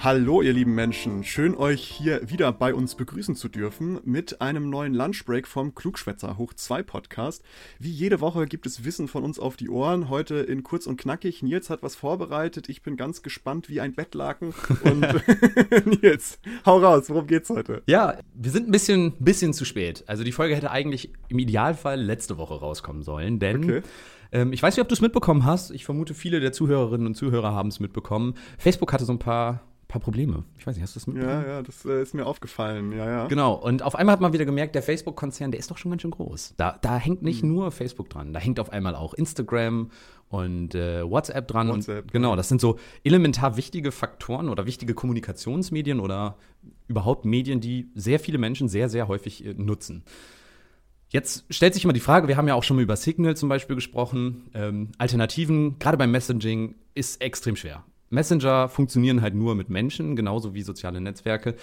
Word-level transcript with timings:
Hallo, 0.00 0.42
ihr 0.42 0.52
lieben 0.52 0.76
Menschen. 0.76 1.24
Schön, 1.24 1.56
euch 1.56 1.82
hier 1.82 2.20
wieder 2.30 2.52
bei 2.52 2.72
uns 2.72 2.94
begrüßen 2.94 3.34
zu 3.34 3.48
dürfen 3.48 3.98
mit 4.04 4.40
einem 4.40 4.70
neuen 4.70 4.94
Lunchbreak 4.94 5.48
vom 5.48 5.74
Klugschwätzer 5.74 6.38
Hoch 6.38 6.54
2 6.54 6.84
Podcast. 6.84 7.42
Wie 7.80 7.90
jede 7.90 8.20
Woche 8.20 8.46
gibt 8.46 8.64
es 8.64 8.84
Wissen 8.84 9.08
von 9.08 9.24
uns 9.24 9.40
auf 9.40 9.56
die 9.56 9.68
Ohren. 9.68 10.08
Heute 10.08 10.36
in 10.36 10.62
kurz 10.62 10.86
und 10.86 11.00
knackig. 11.00 11.42
Nils 11.42 11.68
hat 11.68 11.82
was 11.82 11.96
vorbereitet. 11.96 12.68
Ich 12.68 12.82
bin 12.82 12.96
ganz 12.96 13.24
gespannt 13.24 13.68
wie 13.68 13.80
ein 13.80 13.92
Bettlaken. 13.92 14.54
Und 14.84 15.04
Nils, 16.00 16.38
hau 16.64 16.78
raus. 16.78 17.10
Worum 17.10 17.26
geht's 17.26 17.50
heute? 17.50 17.82
Ja, 17.88 18.20
wir 18.34 18.52
sind 18.52 18.68
ein 18.68 18.72
bisschen, 18.72 19.14
bisschen 19.18 19.52
zu 19.52 19.64
spät. 19.64 20.04
Also 20.06 20.22
die 20.22 20.32
Folge 20.32 20.54
hätte 20.54 20.70
eigentlich 20.70 21.10
im 21.26 21.40
Idealfall 21.40 22.00
letzte 22.00 22.38
Woche 22.38 22.54
rauskommen 22.54 23.02
sollen, 23.02 23.40
denn 23.40 23.64
okay. 23.64 23.82
ähm, 24.30 24.52
ich 24.52 24.62
weiß 24.62 24.76
nicht, 24.76 24.82
ob 24.82 24.88
du 24.88 24.94
es 24.94 25.00
mitbekommen 25.00 25.44
hast. 25.44 25.72
Ich 25.72 25.84
vermute, 25.84 26.14
viele 26.14 26.38
der 26.38 26.52
Zuhörerinnen 26.52 27.08
und 27.08 27.16
Zuhörer 27.16 27.52
haben 27.52 27.70
es 27.70 27.80
mitbekommen. 27.80 28.34
Facebook 28.58 28.92
hatte 28.92 29.04
so 29.04 29.12
ein 29.12 29.18
paar 29.18 29.67
paar 29.88 30.00
Probleme. 30.00 30.44
Ich 30.58 30.66
weiß 30.66 30.76
nicht, 30.76 30.82
hast 30.82 30.94
du 30.94 31.00
das 31.00 31.06
mitbekommen? 31.06 31.42
Ja, 31.42 31.48
ja, 31.48 31.62
das 31.62 31.84
äh, 31.86 32.02
ist 32.02 32.14
mir 32.14 32.26
aufgefallen, 32.26 32.92
ja, 32.92 33.06
ja. 33.06 33.26
Genau, 33.26 33.54
und 33.54 33.82
auf 33.82 33.94
einmal 33.94 34.12
hat 34.12 34.20
man 34.20 34.34
wieder 34.34 34.44
gemerkt, 34.44 34.74
der 34.74 34.82
Facebook-Konzern, 34.82 35.50
der 35.50 35.58
ist 35.58 35.70
doch 35.70 35.78
schon 35.78 35.90
ganz 35.90 36.02
schön 36.02 36.10
groß. 36.10 36.54
Da, 36.58 36.78
da 36.82 36.98
hängt 36.98 37.22
nicht 37.22 37.42
mhm. 37.42 37.54
nur 37.54 37.72
Facebook 37.72 38.10
dran, 38.10 38.34
da 38.34 38.38
hängt 38.38 38.60
auf 38.60 38.70
einmal 38.70 38.94
auch 38.94 39.14
Instagram 39.14 39.90
und 40.28 40.74
äh, 40.74 41.08
WhatsApp 41.08 41.48
dran. 41.48 41.68
WhatsApp, 41.68 42.04
und, 42.04 42.12
genau, 42.12 42.36
das 42.36 42.48
sind 42.48 42.60
so 42.60 42.78
elementar 43.02 43.56
wichtige 43.56 43.90
Faktoren 43.90 44.50
oder 44.50 44.66
wichtige 44.66 44.92
Kommunikationsmedien 44.92 46.00
oder 46.00 46.36
überhaupt 46.86 47.24
Medien, 47.24 47.60
die 47.60 47.90
sehr 47.94 48.20
viele 48.20 48.36
Menschen 48.36 48.68
sehr, 48.68 48.90
sehr 48.90 49.08
häufig 49.08 49.44
äh, 49.44 49.54
nutzen. 49.54 50.04
Jetzt 51.08 51.46
stellt 51.48 51.72
sich 51.72 51.84
immer 51.84 51.94
die 51.94 52.00
Frage, 52.00 52.28
wir 52.28 52.36
haben 52.36 52.46
ja 52.46 52.54
auch 52.54 52.62
schon 52.62 52.76
mal 52.76 52.82
über 52.82 52.96
Signal 52.96 53.34
zum 53.38 53.48
Beispiel 53.48 53.74
gesprochen. 53.74 54.50
Ähm, 54.52 54.90
Alternativen, 54.98 55.78
gerade 55.78 55.96
beim 55.96 56.10
Messaging, 56.10 56.74
ist 56.94 57.22
extrem 57.22 57.56
schwer. 57.56 57.84
Messenger 58.10 58.68
funktionieren 58.68 59.22
halt 59.22 59.34
nur 59.34 59.54
mit 59.54 59.68
Menschen, 59.70 60.16
genauso 60.16 60.54
wie 60.54 60.62
soziale 60.62 61.00
Netzwerke. 61.00 61.54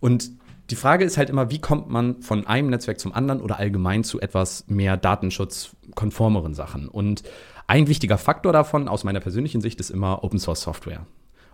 Und 0.00 0.30
die 0.70 0.76
Frage 0.76 1.04
ist 1.04 1.16
halt 1.16 1.30
immer, 1.30 1.50
wie 1.50 1.60
kommt 1.60 1.88
man 1.88 2.22
von 2.22 2.46
einem 2.46 2.70
Netzwerk 2.70 2.98
zum 2.98 3.12
anderen 3.12 3.40
oder 3.40 3.58
allgemein 3.58 4.02
zu 4.02 4.20
etwas 4.20 4.64
mehr 4.66 4.96
datenschutzkonformeren 4.96 6.54
Sachen? 6.54 6.88
Und 6.88 7.22
ein 7.68 7.88
wichtiger 7.88 8.18
Faktor 8.18 8.52
davon 8.52 8.88
aus 8.88 9.04
meiner 9.04 9.20
persönlichen 9.20 9.60
Sicht 9.60 9.78
ist 9.80 9.90
immer 9.90 10.24
Open 10.24 10.38
Source 10.38 10.62
Software. 10.62 11.06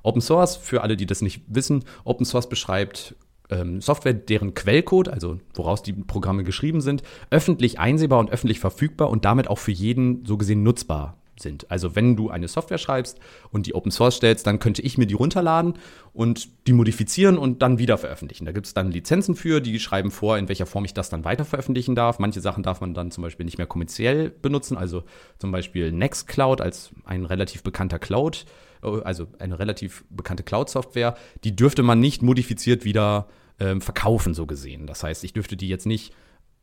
Open 0.03 0.21
Source, 0.21 0.57
für 0.57 0.83
alle, 0.83 0.97
die 0.97 1.07
das 1.07 1.23
nicht 1.23 1.43
wissen, 1.47 1.85
Open 2.05 2.25
Source 2.25 2.49
beschreibt 2.49 3.15
ähm, 3.51 3.81
Software, 3.81 4.15
deren 4.15 4.55
Quellcode, 4.55 5.09
also 5.09 5.39
woraus 5.55 5.83
die 5.83 5.93
Programme 5.93 6.43
geschrieben 6.43 6.81
sind, 6.81 7.03
öffentlich 7.31 7.79
einsehbar 7.79 8.19
und 8.19 8.31
öffentlich 8.31 8.61
verfügbar 8.61 9.11
und 9.11 9.25
damit 9.25 9.49
auch 9.49 9.59
für 9.59 9.73
jeden 9.73 10.25
so 10.25 10.37
gesehen 10.37 10.63
nutzbar 10.63 11.22
sind. 11.37 11.71
Also 11.71 11.97
wenn 11.97 12.17
du 12.17 12.31
eine 12.31 12.49
Software 12.49 12.79
schreibst 12.79 13.19
und 13.51 13.67
die 13.67 13.75
Open 13.75 13.91
Source 13.91 14.17
stellst, 14.17 14.47
dann 14.47 14.59
könnte 14.59 14.83
ich 14.83 14.99
mir 14.99 15.07
die 15.07 15.15
runterladen 15.15 15.75
und 16.13 16.49
die 16.67 16.73
modifizieren 16.73 17.39
und 17.39 17.63
dann 17.63 17.79
wieder 17.79 17.99
veröffentlichen. 17.99 18.45
Da 18.45 18.53
gibt 18.53 18.67
es 18.67 18.75
dann 18.75 18.91
Lizenzen 18.91 19.35
für, 19.35 19.61
die 19.61 19.79
schreiben 19.81 20.11
vor, 20.11 20.39
in 20.39 20.49
welcher 20.49 20.67
Form 20.67 20.85
ich 20.85 20.95
das 20.95 21.09
dann 21.09 21.25
weiter 21.25 21.45
veröffentlichen 21.45 21.95
darf. 21.95 22.19
Manche 22.19 22.41
Sachen 22.41 22.63
darf 22.63 22.81
man 22.81 22.95
dann 22.95 23.11
zum 23.11 23.23
Beispiel 23.23 23.45
nicht 23.45 23.59
mehr 23.59 23.67
kommerziell 23.67 24.31
benutzen, 24.31 24.77
also 24.77 25.05
zum 25.39 25.53
Beispiel 25.53 25.93
Nextcloud 25.93 26.61
als 26.61 26.91
ein 27.05 27.25
relativ 27.25 27.63
bekannter 27.63 27.99
Cloud, 27.99 28.45
äh, 28.83 29.01
also 29.03 29.27
eine 29.39 29.59
relativ 29.59 30.05
bekannte 30.11 30.43
Cloud-Software, 30.43 31.17
die 31.45 31.57
dürfte 31.57 31.83
man 31.83 32.01
nicht 32.01 32.23
modifiziert 32.23 32.85
wieder 32.85 33.29
ähm, 33.59 33.81
verkaufen, 33.81 34.35
so 34.35 34.47
gesehen. 34.47 34.87
Das 34.87 35.03
heißt, 35.03 35.25
ich 35.25 35.33
dürfte 35.33 35.57
die 35.57 35.69
jetzt 35.69 35.87
nicht 35.87 36.13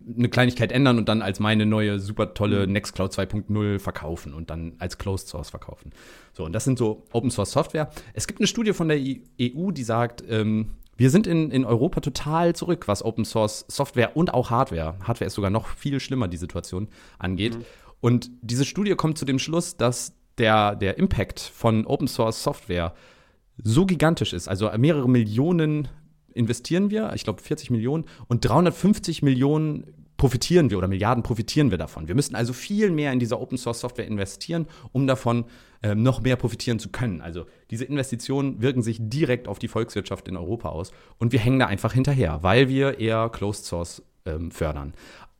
eine 0.07 0.29
Kleinigkeit 0.29 0.71
ändern 0.71 0.97
und 0.97 1.09
dann 1.09 1.21
als 1.21 1.39
meine 1.39 1.65
neue 1.65 1.99
super 1.99 2.33
tolle 2.33 2.65
mhm. 2.65 2.73
Nextcloud 2.73 3.11
2.0 3.13 3.79
verkaufen 3.79 4.33
und 4.33 4.49
dann 4.49 4.73
als 4.79 4.97
Closed 4.97 5.27
Source 5.27 5.49
verkaufen. 5.49 5.91
So, 6.33 6.45
und 6.45 6.53
das 6.53 6.63
sind 6.63 6.77
so 6.77 7.05
Open 7.11 7.31
Source 7.31 7.51
Software. 7.51 7.89
Es 8.13 8.27
gibt 8.27 8.39
eine 8.39 8.47
Studie 8.47 8.73
von 8.73 8.87
der 8.87 8.97
EU, 8.97 9.71
die 9.71 9.83
sagt, 9.83 10.23
ähm, 10.29 10.71
wir 10.95 11.09
sind 11.09 11.27
in, 11.27 11.51
in 11.51 11.65
Europa 11.65 12.01
total 12.01 12.55
zurück, 12.55 12.87
was 12.87 13.03
Open 13.03 13.25
Source 13.25 13.65
Software 13.67 14.15
und 14.17 14.33
auch 14.33 14.49
Hardware, 14.49 14.95
Hardware 15.03 15.27
ist 15.27 15.33
sogar 15.33 15.49
noch 15.49 15.67
viel 15.67 15.99
schlimmer, 15.99 16.27
die 16.27 16.37
Situation 16.37 16.87
angeht. 17.17 17.57
Mhm. 17.57 17.65
Und 18.01 18.31
diese 18.41 18.65
Studie 18.65 18.95
kommt 18.95 19.17
zu 19.17 19.25
dem 19.25 19.39
Schluss, 19.39 19.75
dass 19.77 20.13
der, 20.37 20.75
der 20.75 20.97
Impact 20.97 21.39
von 21.39 21.85
Open 21.85 22.07
Source 22.07 22.43
Software 22.43 22.93
so 23.61 23.85
gigantisch 23.85 24.33
ist, 24.33 24.47
also 24.47 24.69
mehrere 24.77 25.09
Millionen 25.09 25.89
investieren 26.39 26.89
wir, 26.89 27.11
ich 27.13 27.23
glaube 27.23 27.41
40 27.41 27.69
Millionen 27.69 28.05
und 28.27 28.43
350 28.45 29.21
Millionen 29.21 29.83
profitieren 30.17 30.69
wir 30.69 30.77
oder 30.77 30.87
Milliarden 30.87 31.23
profitieren 31.23 31.71
wir 31.71 31.77
davon. 31.77 32.07
Wir 32.07 32.15
müssen 32.15 32.35
also 32.35 32.53
viel 32.53 32.91
mehr 32.91 33.13
in 33.13 33.19
diese 33.19 33.39
Open 33.39 33.57
Source 33.57 33.79
Software 33.79 34.05
investieren, 34.05 34.67
um 34.91 35.07
davon 35.07 35.45
äh, 35.81 35.95
noch 35.95 36.21
mehr 36.21 36.35
profitieren 36.35 36.77
zu 36.77 36.89
können. 36.89 37.21
Also 37.21 37.45
diese 37.71 37.85
Investitionen 37.85 38.61
wirken 38.61 38.81
sich 38.81 38.97
direkt 38.99 39.47
auf 39.47 39.59
die 39.59 39.69
Volkswirtschaft 39.69 40.27
in 40.27 40.35
Europa 40.35 40.69
aus 40.69 40.91
und 41.17 41.31
wir 41.31 41.39
hängen 41.39 41.59
da 41.59 41.67
einfach 41.67 41.93
hinterher, 41.93 42.39
weil 42.41 42.67
wir 42.67 42.99
eher 42.99 43.29
Closed 43.29 43.65
Source 43.65 44.03
ähm, 44.25 44.51
fördern. 44.51 44.93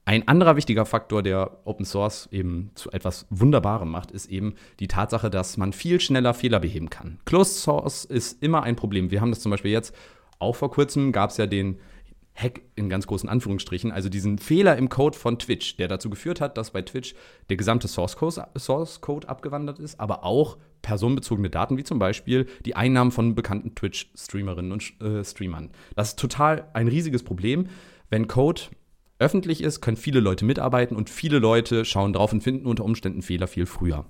Ein 0.05 0.27
anderer 0.27 0.55
wichtiger 0.55 0.85
Faktor, 0.85 1.21
der 1.21 1.59
Open 1.65 1.85
Source 1.85 2.29
eben 2.31 2.71
zu 2.73 2.89
etwas 2.89 3.27
Wunderbarem 3.29 3.91
macht, 3.91 4.09
ist 4.09 4.25
eben 4.25 4.55
die 4.79 4.87
Tatsache, 4.87 5.29
dass 5.29 5.55
man 5.57 5.71
viel 5.71 5.99
schneller 5.99 6.33
Fehler 6.33 6.59
beheben 6.59 6.89
kann. 6.89 7.19
Closed 7.25 7.57
Source 7.57 8.05
ist 8.05 8.41
immer 8.41 8.63
ein 8.63 8.75
Problem. 8.75 9.11
Wir 9.11 9.21
haben 9.21 9.29
das 9.29 9.41
zum 9.41 9.51
Beispiel 9.51 9.69
jetzt 9.69 9.93
auch 10.39 10.55
vor 10.55 10.71
kurzem 10.71 11.11
gab 11.11 11.29
es 11.29 11.37
ja 11.37 11.45
den 11.45 11.79
Hack 12.33 12.61
in 12.75 12.89
ganz 12.89 13.05
großen 13.05 13.27
Anführungsstrichen, 13.27 13.91
also 13.91 14.07
diesen 14.07 14.37
Fehler 14.37 14.77
im 14.77 14.89
Code 14.89 15.17
von 15.17 15.37
Twitch, 15.37 15.75
der 15.75 15.89
dazu 15.89 16.09
geführt 16.09 16.39
hat, 16.39 16.57
dass 16.57 16.71
bei 16.71 16.81
Twitch 16.81 17.13
der 17.49 17.57
gesamte 17.57 17.87
Source 17.87 18.15
Code, 18.15 19.27
abgewandert 19.27 19.79
ist, 19.79 19.99
aber 19.99 20.23
auch 20.23 20.57
personenbezogene 20.81 21.49
Daten, 21.49 21.77
wie 21.77 21.83
zum 21.83 21.99
Beispiel 21.99 22.47
die 22.65 22.75
Einnahmen 22.75 23.11
von 23.11 23.35
bekannten 23.35 23.75
Twitch-Streamerinnen 23.75 24.71
und 24.71 25.01
äh, 25.01 25.23
Streamern. 25.23 25.71
Das 25.95 26.09
ist 26.09 26.19
total 26.19 26.69
ein 26.73 26.87
riesiges 26.87 27.23
Problem. 27.23 27.67
Wenn 28.09 28.27
Code 28.27 28.61
öffentlich 29.19 29.61
ist, 29.61 29.81
können 29.81 29.97
viele 29.97 30.21
Leute 30.21 30.45
mitarbeiten 30.45 30.95
und 30.95 31.09
viele 31.09 31.39
Leute 31.39 31.83
schauen 31.83 32.13
drauf 32.13 32.31
und 32.31 32.41
finden 32.41 32.65
unter 32.65 32.85
Umständen 32.85 33.21
Fehler 33.21 33.47
viel 33.47 33.65
früher. 33.65 34.05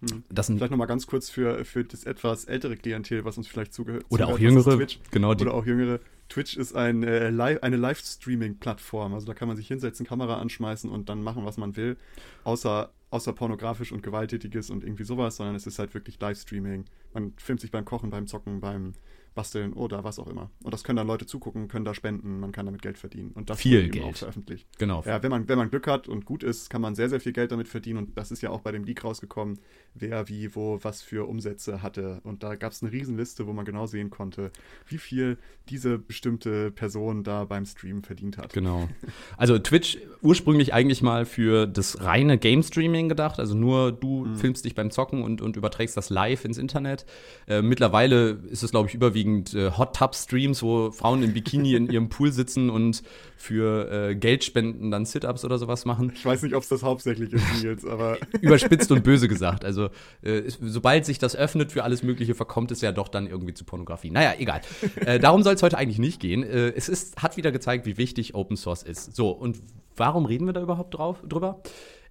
Hm. 0.00 0.24
Das 0.28 0.46
vielleicht 0.46 0.70
nochmal 0.70 0.86
ganz 0.86 1.06
kurz 1.06 1.30
für, 1.30 1.64
für 1.64 1.84
das 1.84 2.04
etwas 2.04 2.44
ältere 2.44 2.76
Klientel, 2.76 3.24
was 3.24 3.38
uns 3.38 3.46
vielleicht 3.46 3.72
zugehört. 3.72 4.04
Oder 4.08 4.28
auch 4.28 4.38
jüngere. 4.38 4.76
Twitch, 4.76 5.00
genau. 5.10 5.34
Die. 5.34 5.44
Oder 5.44 5.54
auch 5.54 5.66
jüngere. 5.66 6.00
Twitch 6.28 6.56
ist 6.56 6.74
ein, 6.74 7.02
äh, 7.02 7.30
Live, 7.30 7.62
eine 7.62 7.76
Livestreaming-Plattform. 7.76 9.14
Also 9.14 9.26
da 9.26 9.34
kann 9.34 9.48
man 9.48 9.56
sich 9.56 9.68
hinsetzen, 9.68 10.06
Kamera 10.06 10.38
anschmeißen 10.38 10.90
und 10.90 11.08
dann 11.08 11.22
machen, 11.22 11.44
was 11.44 11.56
man 11.56 11.76
will. 11.76 11.96
Außer, 12.44 12.90
außer 13.10 13.32
pornografisch 13.32 13.92
und 13.92 14.02
gewalttätiges 14.02 14.70
und 14.70 14.84
irgendwie 14.84 15.04
sowas, 15.04 15.36
sondern 15.36 15.54
es 15.54 15.66
ist 15.66 15.78
halt 15.78 15.94
wirklich 15.94 16.18
Livestreaming. 16.20 16.86
Man 17.12 17.34
filmt 17.36 17.60
sich 17.60 17.70
beim 17.70 17.84
Kochen, 17.84 18.10
beim 18.10 18.26
Zocken, 18.26 18.60
beim 18.60 18.94
basteln 19.34 19.72
oder 19.72 20.04
was 20.04 20.18
auch 20.18 20.28
immer. 20.28 20.50
Und 20.62 20.72
das 20.72 20.84
können 20.84 20.96
dann 20.96 21.06
Leute 21.06 21.26
zugucken, 21.26 21.68
können 21.68 21.84
da 21.84 21.94
spenden, 21.94 22.40
man 22.40 22.52
kann 22.52 22.66
damit 22.66 22.82
Geld 22.82 22.98
verdienen. 22.98 23.32
Und 23.32 23.50
das 23.50 23.58
viel 23.58 23.88
Geld. 23.88 24.04
auch 24.04 24.16
veröffentlicht. 24.16 24.66
Genau. 24.78 25.02
Ja, 25.04 25.22
wenn 25.22 25.30
man, 25.30 25.48
wenn 25.48 25.58
man 25.58 25.70
Glück 25.70 25.86
hat 25.86 26.08
und 26.08 26.24
gut 26.24 26.42
ist, 26.42 26.70
kann 26.70 26.80
man 26.80 26.94
sehr, 26.94 27.08
sehr 27.08 27.20
viel 27.20 27.32
Geld 27.32 27.52
damit 27.52 27.68
verdienen. 27.68 27.98
Und 27.98 28.16
das 28.18 28.30
ist 28.30 28.42
ja 28.42 28.50
auch 28.50 28.60
bei 28.60 28.72
dem 28.72 28.84
Leak 28.84 29.04
rausgekommen, 29.04 29.58
wer 29.94 30.28
wie, 30.28 30.54
wo, 30.54 30.78
was 30.82 31.02
für 31.02 31.28
Umsätze 31.28 31.82
hatte. 31.82 32.20
Und 32.22 32.42
da 32.42 32.54
gab 32.54 32.72
es 32.72 32.82
eine 32.82 32.92
Riesenliste, 32.92 33.46
wo 33.46 33.52
man 33.52 33.64
genau 33.64 33.86
sehen 33.86 34.10
konnte, 34.10 34.50
wie 34.86 34.98
viel 34.98 35.38
diese 35.68 35.98
bestimmte 35.98 36.70
Person 36.70 37.24
da 37.24 37.44
beim 37.44 37.66
Stream 37.66 38.02
verdient 38.02 38.38
hat. 38.38 38.52
Genau. 38.52 38.88
Also 39.36 39.58
Twitch 39.58 39.98
ursprünglich 40.22 40.72
eigentlich 40.72 41.02
mal 41.02 41.24
für 41.26 41.66
das 41.66 42.02
reine 42.02 42.38
Game 42.38 42.62
Streaming 42.62 43.08
gedacht. 43.08 43.38
Also 43.38 43.54
nur 43.54 43.92
du 43.92 44.24
mhm. 44.24 44.36
filmst 44.36 44.64
dich 44.64 44.74
beim 44.74 44.90
Zocken 44.90 45.22
und, 45.22 45.42
und 45.42 45.56
überträgst 45.56 45.96
das 45.96 46.10
live 46.10 46.44
ins 46.44 46.58
Internet. 46.58 47.04
Äh, 47.46 47.62
mittlerweile 47.62 48.40
ist 48.48 48.62
es, 48.62 48.70
glaube 48.70 48.88
ich, 48.88 48.94
überwiegend 48.94 49.23
überwiegend 49.24 49.54
äh, 49.54 49.70
Hot 49.76 49.96
Tub 49.96 50.14
Streams, 50.14 50.62
wo 50.62 50.90
Frauen 50.90 51.22
im 51.22 51.32
Bikini 51.32 51.74
in 51.74 51.90
ihrem 51.90 52.08
Pool 52.08 52.32
sitzen 52.32 52.70
und 52.70 53.02
für 53.36 53.90
äh, 53.90 54.14
Geldspenden 54.14 54.90
dann 54.90 55.04
Sit-ups 55.04 55.44
oder 55.44 55.58
sowas 55.58 55.84
machen. 55.84 56.12
Ich 56.14 56.24
weiß 56.24 56.42
nicht, 56.42 56.54
ob 56.54 56.62
es 56.62 56.68
das 56.68 56.82
hauptsächlich 56.82 57.32
ist, 57.32 57.62
Nils, 57.62 57.84
aber 57.84 58.18
überspitzt 58.40 58.90
und 58.92 59.02
böse 59.02 59.28
gesagt. 59.28 59.64
Also 59.64 59.90
äh, 60.22 60.42
sobald 60.46 61.04
sich 61.04 61.18
das 61.18 61.36
öffnet 61.36 61.72
für 61.72 61.84
alles 61.84 62.02
Mögliche, 62.02 62.34
verkommt 62.34 62.70
es 62.70 62.80
ja 62.80 62.92
doch 62.92 63.08
dann 63.08 63.26
irgendwie 63.26 63.54
zu 63.54 63.64
Pornografie. 63.64 64.10
Naja, 64.10 64.34
egal. 64.38 64.60
Äh, 64.96 65.18
darum 65.18 65.42
soll 65.42 65.54
es 65.54 65.62
heute 65.62 65.78
eigentlich 65.78 65.98
nicht 65.98 66.20
gehen. 66.20 66.42
Äh, 66.42 66.72
es 66.76 66.88
ist, 66.88 67.22
hat 67.22 67.36
wieder 67.36 67.52
gezeigt, 67.52 67.86
wie 67.86 67.96
wichtig 67.96 68.34
Open 68.34 68.56
Source 68.56 68.82
ist. 68.82 69.14
So 69.16 69.30
und 69.30 69.58
warum 69.96 70.26
reden 70.26 70.46
wir 70.46 70.52
da 70.52 70.62
überhaupt 70.62 70.94
drauf, 70.94 71.22
drüber? 71.26 71.62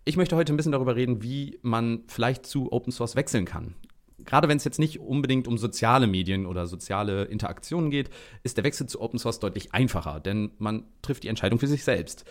Ich 0.05 0.17
möchte 0.17 0.35
heute 0.35 0.53
ein 0.53 0.57
bisschen 0.57 0.73
darüber 0.73 0.95
reden, 0.95 1.23
wie 1.23 1.59
man 1.61 2.03
vielleicht 2.07 2.45
zu 2.45 2.71
Open 2.71 2.91
Source 2.91 3.15
wechseln 3.15 3.45
kann 3.45 3.75
gerade 4.25 4.47
wenn 4.47 4.57
es 4.57 4.63
jetzt 4.63 4.79
nicht 4.79 4.99
unbedingt 4.99 5.47
um 5.47 5.57
soziale 5.57 6.07
Medien 6.07 6.45
oder 6.45 6.67
soziale 6.67 7.25
Interaktionen 7.25 7.89
geht, 7.89 8.09
ist 8.43 8.57
der 8.57 8.63
Wechsel 8.63 8.87
zu 8.87 9.01
Open 9.01 9.19
Source 9.19 9.39
deutlich 9.39 9.73
einfacher, 9.73 10.19
denn 10.19 10.51
man 10.57 10.85
trifft 11.01 11.23
die 11.23 11.27
Entscheidung 11.27 11.59
für 11.59 11.67
sich 11.67 11.83
selbst. 11.83 12.25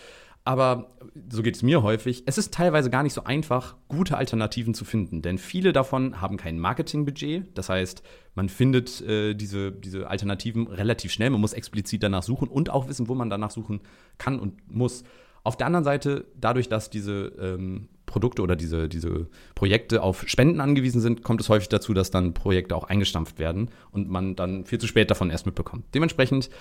Aber 0.45 0.91
so 1.31 1.41
geht 1.41 1.55
es 1.55 1.63
mir 1.63 1.83
häufig. 1.83 2.23
Es 2.25 2.37
ist 2.37 2.53
teilweise 2.53 2.89
gar 2.89 3.03
nicht 3.03 3.13
so 3.13 3.23
einfach, 3.23 3.77
gute 3.87 4.17
Alternativen 4.17 4.73
zu 4.73 4.83
finden, 4.83 5.21
denn 5.21 5.37
viele 5.37 5.71
davon 5.71 6.19
haben 6.19 6.35
kein 6.35 6.59
Marketingbudget. 6.59 7.57
Das 7.57 7.69
heißt, 7.69 8.03
man 8.35 8.49
findet 8.49 8.99
äh, 9.01 9.35
diese, 9.35 9.71
diese 9.71 10.09
Alternativen 10.09 10.67
relativ 10.67 11.13
schnell. 11.13 11.29
Man 11.29 11.39
muss 11.39 11.53
explizit 11.53 12.03
danach 12.03 12.23
suchen 12.23 12.49
und 12.49 12.69
auch 12.69 12.89
wissen, 12.89 13.07
wo 13.07 13.15
man 13.15 13.29
danach 13.29 13.51
suchen 13.51 13.81
kann 14.17 14.39
und 14.39 14.69
muss. 14.69 15.05
Auf 15.45 15.55
der 15.55 15.67
anderen 15.67 15.85
Seite, 15.85 16.25
dadurch, 16.35 16.67
dass 16.67 16.89
diese 16.89 17.33
ähm, 17.39 17.87
Produkte 18.13 18.43
oder 18.43 18.55
diese, 18.55 18.87
diese 18.87 19.27
Projekte 19.55 20.03
auf 20.03 20.23
Spenden 20.27 20.61
angewiesen 20.61 21.01
sind, 21.01 21.23
kommt 21.23 21.41
es 21.41 21.49
häufig 21.49 21.67
dazu, 21.67 21.95
dass 21.95 22.11
dann 22.11 22.35
Projekte 22.35 22.75
auch 22.75 22.83
eingestampft 22.83 23.39
werden 23.39 23.71
und 23.89 24.07
man 24.07 24.35
dann 24.35 24.65
viel 24.65 24.77
zu 24.77 24.85
spät 24.85 25.09
davon 25.09 25.31
erst 25.31 25.47
mitbekommt. 25.47 25.85
Dementsprechend 25.95 26.51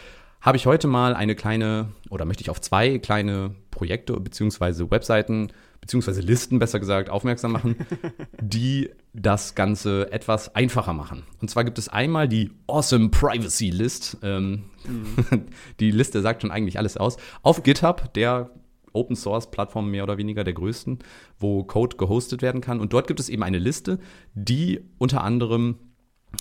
habe 0.40 0.56
ich 0.56 0.64
heute 0.64 0.88
mal 0.88 1.14
eine 1.14 1.34
kleine 1.34 1.92
oder 2.08 2.24
möchte 2.24 2.40
ich 2.42 2.48
auf 2.48 2.58
zwei 2.62 2.98
kleine 2.98 3.54
Projekte 3.70 4.18
beziehungsweise 4.18 4.90
Webseiten 4.90 5.52
beziehungsweise 5.82 6.22
Listen 6.22 6.58
besser 6.58 6.80
gesagt 6.80 7.10
aufmerksam 7.10 7.52
machen, 7.52 7.76
die 8.40 8.88
das 9.12 9.54
Ganze 9.54 10.10
etwas 10.10 10.54
einfacher 10.54 10.94
machen. 10.94 11.24
Und 11.42 11.50
zwar 11.50 11.64
gibt 11.64 11.76
es 11.76 11.90
einmal 11.90 12.28
die 12.28 12.52
Awesome 12.66 13.10
Privacy 13.10 13.68
List. 13.68 14.16
Ähm, 14.22 14.70
mhm. 14.86 15.48
die 15.80 15.90
Liste 15.90 16.22
sagt 16.22 16.40
schon 16.42 16.50
eigentlich 16.50 16.78
alles 16.78 16.96
aus. 16.96 17.18
Auf 17.42 17.62
GitHub, 17.62 18.14
der 18.14 18.48
Open 18.92 19.16
Source 19.16 19.50
Plattform 19.50 19.90
mehr 19.90 20.04
oder 20.04 20.18
weniger 20.18 20.44
der 20.44 20.54
größten, 20.54 20.98
wo 21.38 21.64
Code 21.64 21.96
gehostet 21.96 22.42
werden 22.42 22.60
kann. 22.60 22.80
Und 22.80 22.92
dort 22.92 23.06
gibt 23.06 23.20
es 23.20 23.28
eben 23.28 23.42
eine 23.42 23.58
Liste, 23.58 23.98
die 24.34 24.80
unter 24.98 25.22
anderem 25.22 25.76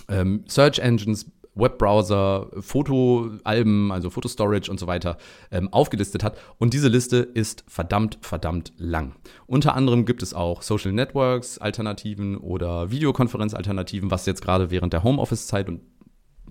ähm, 0.08 0.44
Search 0.46 0.78
Engines 0.78 1.30
Webbrowser, 1.54 2.48
Fotoalben, 2.60 3.92
also 3.92 4.10
Fotostorage 4.10 4.70
und 4.70 4.80
so 4.80 4.86
weiter 4.86 5.18
ähm, 5.50 5.68
aufgelistet 5.72 6.24
hat. 6.24 6.38
Und 6.58 6.72
diese 6.72 6.88
Liste 6.88 7.18
ist 7.18 7.64
verdammt, 7.68 8.18
verdammt 8.22 8.72
lang. 8.78 9.14
Unter 9.46 9.74
anderem 9.74 10.06
gibt 10.06 10.22
es 10.22 10.32
auch 10.32 10.62
Social 10.62 10.92
Networks 10.92 11.58
Alternativen 11.58 12.38
oder 12.38 12.90
Videokonferenz-Alternativen, 12.90 14.10
was 14.10 14.24
jetzt 14.26 14.42
gerade 14.42 14.70
während 14.70 14.92
der 14.92 15.04
Homeoffice-Zeit 15.04 15.68
und 15.68 15.80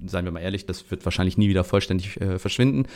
seien 0.05 0.25
wir 0.25 0.31
mal 0.31 0.39
ehrlich, 0.39 0.65
das 0.65 0.89
wird 0.91 1.05
wahrscheinlich 1.05 1.37
nie 1.37 1.49
wieder 1.49 1.63
vollständig 1.63 2.19
äh, 2.19 2.39
verschwinden, 2.39 2.87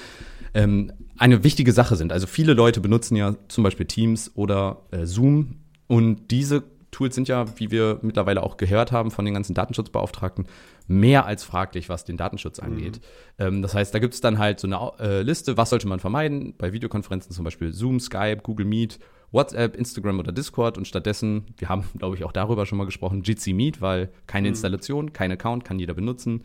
ähm, 0.54 0.92
eine 1.18 1.44
wichtige 1.44 1.72
Sache 1.72 1.96
sind. 1.96 2.12
Also 2.12 2.28
viele 2.28 2.54
Leute 2.54 2.82
benutzen 2.82 3.16
ja 3.16 3.36
zum 3.48 3.64
Beispiel 3.64 3.86
Teams 3.86 4.32
oder 4.36 4.84
äh, 4.92 5.06
Zoom 5.06 5.58
und 5.88 6.32
diese 6.32 6.64
Tools 6.96 7.14
sind 7.14 7.28
ja, 7.28 7.46
wie 7.60 7.72
wir 7.72 8.00
mittlerweile 8.04 8.42
auch 8.42 8.56
gehört 8.56 8.94
haben 8.94 9.12
von 9.12 9.26
den 9.26 9.34
ganzen 9.34 9.54
Datenschutzbeauftragten, 9.54 10.48
mehr 10.88 11.26
als 11.26 11.44
fraglich, 11.44 11.90
was 11.90 12.06
den 12.06 12.16
Datenschutz 12.16 12.62
mhm. 12.62 12.68
angeht. 12.68 13.02
Mhm. 13.38 13.46
Ähm, 13.46 13.62
das 13.62 13.76
heißt, 13.76 13.94
da 13.94 14.00
gibt 14.00 14.14
es 14.14 14.22
dann 14.22 14.40
halt 14.40 14.62
so 14.62 14.68
eine 14.68 14.92
äh, 15.00 15.22
Liste, 15.22 15.58
was 15.58 15.72
sollte 15.72 15.90
man 15.90 16.00
vermeiden? 16.00 16.54
Bei 16.58 16.72
Videokonferenzen 16.72 17.34
zum 17.34 17.44
Beispiel 17.44 17.74
Zoom, 17.74 18.00
Skype, 18.00 18.38
Google 18.44 18.66
Meet, 18.66 19.00
WhatsApp, 19.32 19.76
Instagram 19.76 20.20
oder 20.20 20.32
Discord 20.32 20.78
und 20.78 20.88
stattdessen, 20.88 21.48
wir 21.58 21.68
haben, 21.68 21.84
glaube 21.98 22.16
ich, 22.16 22.24
auch 22.24 22.32
darüber 22.32 22.66
schon 22.66 22.78
mal 22.78 22.86
gesprochen, 22.86 23.24
Jitsi 23.24 23.52
Meet, 23.52 23.82
weil 23.82 24.10
keine 24.26 24.48
mhm. 24.48 24.54
Installation, 24.54 25.12
kein 25.12 25.34
Account, 25.34 25.66
kann 25.66 25.80
jeder 25.80 25.96
benutzen. 25.96 26.44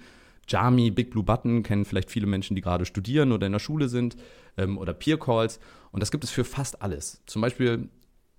Jami, 0.50 0.90
Big 0.90 1.10
Blue 1.10 1.22
Button 1.22 1.62
kennen 1.62 1.84
vielleicht 1.84 2.10
viele 2.10 2.26
Menschen, 2.26 2.56
die 2.56 2.60
gerade 2.60 2.84
studieren 2.84 3.30
oder 3.30 3.46
in 3.46 3.52
der 3.52 3.60
Schule 3.60 3.88
sind 3.88 4.16
ähm, 4.56 4.78
oder 4.78 4.92
Peer 4.92 5.18
Calls. 5.18 5.60
Und 5.92 6.00
das 6.00 6.10
gibt 6.10 6.24
es 6.24 6.30
für 6.30 6.44
fast 6.44 6.82
alles. 6.82 7.22
Zum 7.26 7.40
Beispiel 7.40 7.88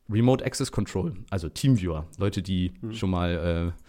Remote 0.09 0.45
Access 0.45 0.71
Control, 0.71 1.13
also 1.29 1.47
Teamviewer. 1.47 2.07
Leute, 2.17 2.41
die 2.41 2.73
mhm. 2.81 2.93
schon 2.93 3.09
mal 3.09 3.73
äh, 3.75 3.81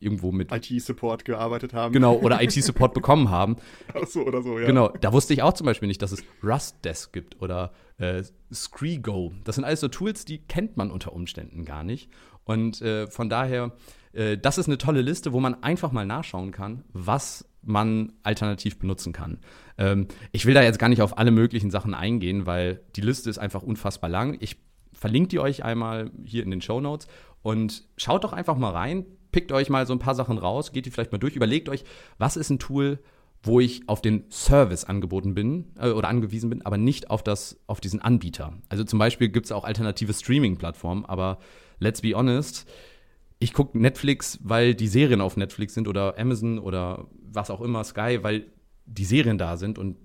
irgendwo 0.00 0.32
mit 0.32 0.52
IT-Support 0.52 1.24
gearbeitet 1.24 1.74
haben. 1.74 1.92
Genau, 1.92 2.16
oder 2.16 2.40
IT-Support 2.42 2.94
bekommen 2.94 3.30
haben. 3.30 3.56
Ach 3.92 4.06
so, 4.06 4.22
oder 4.22 4.42
so, 4.42 4.58
ja. 4.58 4.66
Genau, 4.66 4.88
da 4.88 5.12
wusste 5.12 5.34
ich 5.34 5.42
auch 5.42 5.52
zum 5.52 5.66
Beispiel 5.66 5.88
nicht, 5.88 6.00
dass 6.00 6.12
es 6.12 6.22
Rust-Desk 6.42 7.12
gibt 7.12 7.42
oder 7.42 7.72
äh, 7.98 8.22
Screego. 8.52 9.32
Das 9.42 9.56
sind 9.56 9.64
alles 9.64 9.80
so 9.80 9.88
Tools, 9.88 10.24
die 10.24 10.38
kennt 10.38 10.76
man 10.76 10.90
unter 10.90 11.12
Umständen 11.12 11.64
gar 11.64 11.82
nicht. 11.82 12.08
Und 12.44 12.82
äh, 12.82 13.06
von 13.08 13.28
daher, 13.28 13.72
äh, 14.12 14.38
das 14.38 14.58
ist 14.58 14.68
eine 14.68 14.78
tolle 14.78 15.02
Liste, 15.02 15.32
wo 15.32 15.40
man 15.40 15.62
einfach 15.62 15.92
mal 15.92 16.06
nachschauen 16.06 16.52
kann, 16.52 16.84
was 16.92 17.46
man 17.66 18.12
alternativ 18.22 18.78
benutzen 18.78 19.12
kann. 19.12 19.38
Ähm, 19.78 20.08
ich 20.32 20.46
will 20.46 20.54
da 20.54 20.62
jetzt 20.62 20.78
gar 20.78 20.88
nicht 20.88 21.02
auf 21.02 21.18
alle 21.18 21.30
möglichen 21.30 21.70
Sachen 21.70 21.94
eingehen, 21.94 22.46
weil 22.46 22.80
die 22.96 23.00
Liste 23.00 23.30
ist 23.30 23.38
einfach 23.38 23.62
unfassbar 23.62 24.10
lang. 24.10 24.36
Ich 24.40 24.56
verlinke 24.92 25.28
die 25.28 25.40
euch 25.40 25.64
einmal 25.64 26.10
hier 26.24 26.42
in 26.42 26.50
den 26.50 26.62
Show 26.62 26.80
Notes 26.80 27.06
und 27.42 27.84
schaut 27.96 28.24
doch 28.24 28.32
einfach 28.32 28.56
mal 28.56 28.70
rein, 28.70 29.04
pickt 29.32 29.52
euch 29.52 29.68
mal 29.68 29.86
so 29.86 29.92
ein 29.92 29.98
paar 29.98 30.14
Sachen 30.14 30.38
raus, 30.38 30.72
geht 30.72 30.86
die 30.86 30.90
vielleicht 30.90 31.12
mal 31.12 31.18
durch, 31.18 31.36
überlegt 31.36 31.68
euch, 31.68 31.84
was 32.18 32.36
ist 32.36 32.50
ein 32.50 32.58
Tool, 32.58 33.00
wo 33.42 33.60
ich 33.60 33.88
auf 33.88 34.00
den 34.00 34.24
Service 34.30 34.84
angeboten 34.84 35.34
bin 35.34 35.72
äh, 35.78 35.90
oder 35.90 36.08
angewiesen 36.08 36.50
bin, 36.50 36.64
aber 36.64 36.78
nicht 36.78 37.10
auf, 37.10 37.22
das, 37.22 37.60
auf 37.66 37.80
diesen 37.80 38.00
Anbieter. 38.00 38.54
Also 38.68 38.84
zum 38.84 38.98
Beispiel 38.98 39.28
gibt 39.28 39.46
es 39.46 39.52
auch 39.52 39.64
alternative 39.64 40.14
Streaming-Plattformen, 40.14 41.04
aber 41.04 41.38
let's 41.78 42.00
be 42.00 42.14
honest, 42.14 42.66
ich 43.44 43.52
gucke 43.52 43.78
Netflix, 43.78 44.40
weil 44.42 44.74
die 44.74 44.88
Serien 44.88 45.20
auf 45.20 45.36
Netflix 45.36 45.74
sind 45.74 45.86
oder 45.86 46.18
Amazon 46.18 46.58
oder 46.58 47.08
was 47.30 47.50
auch 47.50 47.60
immer, 47.60 47.84
Sky, 47.84 48.20
weil 48.22 48.46
die 48.86 49.04
Serien 49.04 49.36
da 49.36 49.58
sind 49.58 49.78
und 49.78 49.98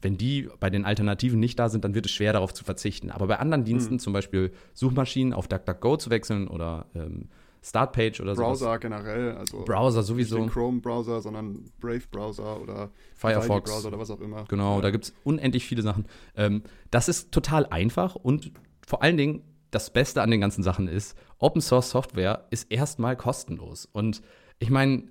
wenn 0.00 0.16
die 0.16 0.48
bei 0.60 0.70
den 0.70 0.84
Alternativen 0.84 1.40
nicht 1.40 1.58
da 1.58 1.68
sind, 1.68 1.84
dann 1.84 1.96
wird 1.96 2.06
es 2.06 2.12
schwer 2.12 2.32
darauf 2.32 2.54
zu 2.54 2.62
verzichten. 2.62 3.10
Aber 3.10 3.26
bei 3.26 3.40
anderen 3.40 3.64
Diensten, 3.64 3.94
mhm. 3.94 3.98
zum 3.98 4.12
Beispiel 4.12 4.52
Suchmaschinen 4.74 5.32
auf 5.32 5.48
DuckDuckGo 5.48 5.96
zu 5.96 6.10
wechseln 6.10 6.46
oder 6.46 6.86
ähm, 6.94 7.30
Startpage 7.62 8.20
oder 8.20 8.36
so. 8.36 8.42
Browser 8.42 8.66
sowas. 8.66 8.80
generell, 8.80 9.32
also 9.32 9.64
Browser 9.64 10.04
sowieso. 10.04 10.36
Nicht 10.36 10.48
den 10.48 10.52
Chrome-Browser, 10.52 11.20
sondern 11.20 11.64
Brave-Browser 11.80 12.60
oder 12.60 12.90
Firefox 13.16 13.72
Browser 13.72 13.88
oder 13.88 13.98
was 13.98 14.10
auch 14.10 14.20
immer. 14.20 14.44
Genau, 14.44 14.76
ja. 14.76 14.82
da 14.82 14.90
gibt 14.90 15.06
es 15.06 15.14
unendlich 15.24 15.64
viele 15.64 15.82
Sachen. 15.82 16.04
Ähm, 16.36 16.62
das 16.92 17.08
ist 17.08 17.32
total 17.32 17.66
einfach 17.66 18.14
und 18.14 18.52
vor 18.86 19.02
allen 19.02 19.16
Dingen 19.16 19.42
das 19.74 19.90
Beste 19.90 20.22
an 20.22 20.30
den 20.30 20.40
ganzen 20.40 20.62
Sachen 20.62 20.88
ist, 20.88 21.16
Open 21.38 21.60
Source 21.60 21.90
Software 21.90 22.46
ist 22.50 22.70
erstmal 22.70 23.16
kostenlos. 23.16 23.86
Und 23.92 24.22
ich 24.58 24.70
meine, 24.70 25.04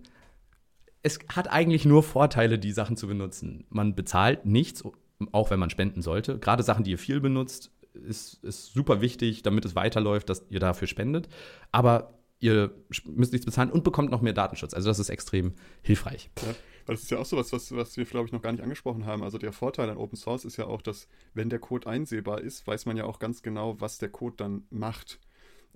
es 1.02 1.20
hat 1.28 1.52
eigentlich 1.52 1.86
nur 1.86 2.02
Vorteile, 2.02 2.58
die 2.58 2.72
Sachen 2.72 2.96
zu 2.96 3.08
benutzen. 3.08 3.66
Man 3.70 3.94
bezahlt 3.94 4.46
nichts, 4.46 4.84
auch 5.32 5.52
wenn 5.52 5.60
man 5.60 5.70
spenden 5.70 6.02
sollte. 6.02 6.40
Gerade 6.40 6.64
Sachen, 6.64 6.84
die 6.84 6.92
ihr 6.92 6.98
viel 6.98 7.20
benutzt, 7.20 7.72
ist, 7.94 8.44
ist 8.44 8.74
super 8.74 9.02
wichtig, 9.02 9.44
damit 9.44 9.66
es 9.66 9.76
weiterläuft, 9.76 10.30
dass 10.30 10.46
ihr 10.50 10.60
dafür 10.60 10.88
spendet. 10.88 11.28
Aber 11.72 12.20
ihr 12.40 12.72
müsst 13.06 13.34
nichts 13.34 13.46
bezahlen 13.46 13.72
und 13.72 13.84
bekommt 13.84 14.12
noch 14.12 14.22
mehr 14.22 14.34
Datenschutz. 14.34 14.74
Also 14.74 14.90
das 14.90 15.00
ist 15.00 15.10
extrem 15.10 15.54
hilfreich. 15.82 16.30
Ja, 16.42 16.54
das 16.86 17.04
ist 17.04 17.12
ja 17.12 17.18
auch 17.18 17.26
so 17.26 17.38
was, 17.38 17.52
was, 17.52 17.98
wir, 17.98 18.06
glaube 18.06 18.28
ich, 18.28 18.32
noch 18.32 18.42
gar 18.42 18.52
nicht 18.52 18.64
angesprochen 18.64 19.06
haben. 19.06 19.24
Also 19.24 19.38
der 19.38 19.54
Vorteil 19.54 19.90
an 19.90 19.98
Open 19.98 20.18
Source 20.18 20.46
ist 20.46 20.58
ja 20.58 20.66
auch, 20.66 20.82
dass 20.82 21.08
wenn 21.34 21.50
der 21.50 21.60
Code 21.60 21.88
einsehbar 21.88 22.42
ist, 22.42 22.66
weiß 22.68 22.86
man 22.86 22.98
ja 22.98 23.06
auch 23.06 23.20
ganz 23.20 23.42
genau, 23.42 23.80
was 23.80 23.98
der 23.98 24.10
Code 24.10 24.36
dann 24.38 24.66
macht. 24.70 25.20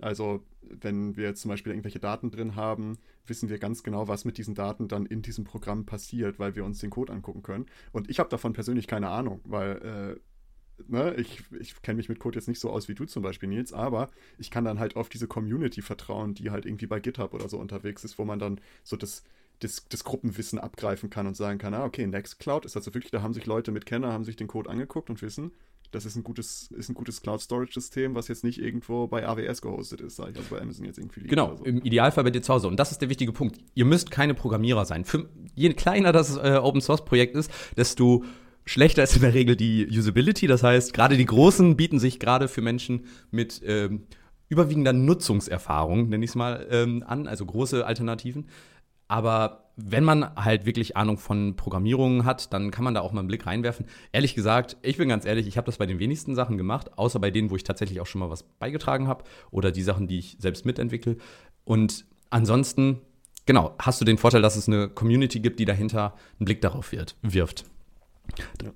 Also 0.00 0.44
wenn 0.62 1.16
wir 1.16 1.34
zum 1.34 1.48
Beispiel 1.48 1.72
irgendwelche 1.72 1.98
Daten 1.98 2.30
drin 2.30 2.54
haben, 2.54 2.98
wissen 3.26 3.48
wir 3.48 3.58
ganz 3.58 3.82
genau, 3.82 4.06
was 4.06 4.24
mit 4.24 4.38
diesen 4.38 4.54
Daten 4.54 4.86
dann 4.86 5.06
in 5.06 5.22
diesem 5.22 5.44
Programm 5.44 5.86
passiert, 5.86 6.38
weil 6.38 6.54
wir 6.54 6.64
uns 6.64 6.78
den 6.78 6.90
Code 6.90 7.12
angucken 7.12 7.42
können. 7.42 7.66
Und 7.92 8.08
ich 8.08 8.20
habe 8.20 8.28
davon 8.28 8.52
persönlich 8.52 8.86
keine 8.86 9.08
Ahnung, 9.08 9.40
weil 9.44 10.18
äh, 10.18 10.20
ne, 10.86 11.14
ich, 11.16 11.42
ich 11.58 11.80
kenne 11.82 11.96
mich 11.96 12.08
mit 12.08 12.20
Code 12.20 12.38
jetzt 12.38 12.48
nicht 12.48 12.60
so 12.60 12.70
aus 12.70 12.88
wie 12.88 12.94
du 12.94 13.06
zum 13.06 13.22
Beispiel, 13.22 13.48
Nils, 13.48 13.72
aber 13.72 14.10
ich 14.38 14.50
kann 14.50 14.64
dann 14.64 14.78
halt 14.78 14.96
auf 14.96 15.08
diese 15.08 15.26
Community 15.26 15.82
vertrauen, 15.82 16.34
die 16.34 16.50
halt 16.50 16.66
irgendwie 16.66 16.86
bei 16.86 17.00
GitHub 17.00 17.34
oder 17.34 17.48
so 17.48 17.58
unterwegs 17.58 18.04
ist, 18.04 18.18
wo 18.18 18.24
man 18.24 18.38
dann 18.38 18.60
so 18.84 18.96
das, 18.96 19.24
das, 19.60 19.84
das 19.88 20.04
Gruppenwissen 20.04 20.58
abgreifen 20.58 21.10
kann 21.10 21.26
und 21.26 21.36
sagen 21.36 21.58
kann, 21.58 21.74
ah, 21.74 21.84
okay, 21.84 22.06
Nextcloud 22.06 22.64
ist 22.64 22.76
also 22.76 22.94
wirklich, 22.94 23.10
da 23.10 23.22
haben 23.22 23.34
sich 23.34 23.46
Leute 23.46 23.72
mit 23.72 23.86
Kenner, 23.86 24.12
haben 24.12 24.24
sich 24.24 24.36
den 24.36 24.46
Code 24.46 24.70
angeguckt 24.70 25.10
und 25.10 25.20
wissen, 25.22 25.52
das 25.90 26.04
ist 26.04 26.16
ein 26.16 26.22
gutes, 26.22 26.70
ist 26.76 26.90
ein 26.90 26.94
gutes 26.94 27.22
Cloud-Storage-System, 27.22 28.14
was 28.14 28.28
jetzt 28.28 28.44
nicht 28.44 28.60
irgendwo 28.60 29.06
bei 29.06 29.26
AWS 29.26 29.62
gehostet 29.62 30.00
ist, 30.02 30.16
sage 30.16 30.32
ich, 30.32 30.36
also 30.36 30.54
bei 30.54 30.60
Amazon 30.60 30.84
jetzt 30.84 30.98
irgendwie 30.98 31.20
liegt. 31.20 31.30
Genau, 31.30 31.56
so. 31.56 31.64
im 31.64 31.82
Idealfall 31.82 32.24
bei 32.24 32.30
dir 32.30 32.42
zu 32.42 32.52
Hause. 32.52 32.68
Und 32.68 32.78
das 32.78 32.92
ist 32.92 33.00
der 33.00 33.08
wichtige 33.08 33.32
Punkt. 33.32 33.58
Ihr 33.74 33.86
müsst 33.86 34.10
keine 34.10 34.34
Programmierer 34.34 34.84
sein. 34.84 35.04
Für, 35.04 35.28
je 35.54 35.72
kleiner 35.72 36.12
das 36.12 36.36
äh, 36.36 36.58
Open-Source-Projekt 36.62 37.36
ist, 37.36 37.50
desto 37.76 38.24
schlechter 38.66 39.02
ist 39.02 39.16
in 39.16 39.22
der 39.22 39.32
Regel 39.32 39.56
die 39.56 39.88
Usability. 39.88 40.46
Das 40.46 40.62
heißt, 40.62 40.92
gerade 40.92 41.16
die 41.16 41.24
großen 41.24 41.76
bieten 41.76 41.98
sich 41.98 42.20
gerade 42.20 42.48
für 42.48 42.60
Menschen 42.60 43.06
mit 43.30 43.62
ähm, 43.64 44.02
überwiegender 44.50 44.92
Nutzungserfahrung, 44.92 46.10
nenne 46.10 46.24
ich 46.24 46.32
es 46.32 46.34
mal, 46.34 46.66
ähm, 46.70 47.02
an, 47.06 47.26
also 47.26 47.46
große 47.46 47.86
Alternativen. 47.86 48.46
Aber 49.08 49.64
wenn 49.80 50.04
man 50.04 50.34
halt 50.34 50.66
wirklich 50.66 50.96
Ahnung 50.96 51.18
von 51.18 51.54
Programmierungen 51.54 52.24
hat, 52.24 52.52
dann 52.52 52.70
kann 52.70 52.84
man 52.84 52.94
da 52.94 53.00
auch 53.00 53.12
mal 53.12 53.20
einen 53.20 53.28
Blick 53.28 53.46
reinwerfen. 53.46 53.86
Ehrlich 54.12 54.34
gesagt, 54.34 54.76
ich 54.82 54.96
bin 54.96 55.08
ganz 55.08 55.24
ehrlich, 55.24 55.46
ich 55.46 55.56
habe 55.56 55.66
das 55.66 55.78
bei 55.78 55.86
den 55.86 55.98
wenigsten 55.98 56.34
Sachen 56.34 56.58
gemacht, 56.58 56.98
außer 56.98 57.20
bei 57.20 57.30
denen, 57.30 57.50
wo 57.50 57.56
ich 57.56 57.62
tatsächlich 57.62 58.00
auch 58.00 58.06
schon 58.06 58.18
mal 58.18 58.28
was 58.28 58.42
beigetragen 58.42 59.06
habe 59.06 59.24
oder 59.50 59.70
die 59.70 59.82
Sachen, 59.82 60.08
die 60.08 60.18
ich 60.18 60.36
selbst 60.40 60.66
mitentwickle. 60.66 61.16
Und 61.64 62.06
ansonsten, 62.28 63.00
genau, 63.46 63.74
hast 63.78 64.00
du 64.00 64.04
den 64.04 64.18
Vorteil, 64.18 64.42
dass 64.42 64.56
es 64.56 64.66
eine 64.66 64.88
Community 64.88 65.38
gibt, 65.38 65.60
die 65.60 65.64
dahinter 65.64 66.14
einen 66.38 66.46
Blick 66.46 66.60
darauf 66.60 66.90
wird, 66.90 67.14
wirft. 67.22 67.64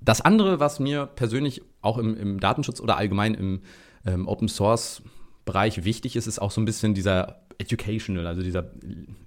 Das 0.01 0.21
andere, 0.21 0.61
was 0.61 0.79
mir 0.79 1.05
persönlich 1.05 1.61
auch 1.81 1.97
im, 1.97 2.15
im 2.15 2.39
Datenschutz 2.39 2.79
oder 2.79 2.97
allgemein 2.97 3.33
im 3.33 3.61
ähm, 4.05 4.27
Open 4.27 4.47
Source 4.47 5.03
Bereich 5.45 5.83
wichtig 5.83 6.15
ist, 6.15 6.25
ist 6.25 6.39
auch 6.39 6.51
so 6.51 6.61
ein 6.61 6.65
bisschen 6.65 6.93
dieser 6.93 7.42
educational, 7.57 8.27
also 8.27 8.41
dieser 8.41 8.71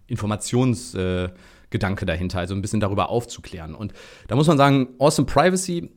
Informationsgedanke 0.06 2.04
äh, 2.04 2.06
dahinter, 2.06 2.38
also 2.38 2.54
ein 2.54 2.62
bisschen 2.62 2.80
darüber 2.80 3.08
aufzuklären. 3.08 3.74
Und 3.74 3.92
da 4.28 4.36
muss 4.36 4.46
man 4.46 4.58
sagen, 4.58 4.88
Awesome 4.98 5.26
Privacy 5.26 5.90